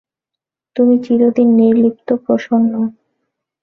[0.75, 2.73] তুমি চিরদিন নির্লিপ্ত, প্রসন্ন।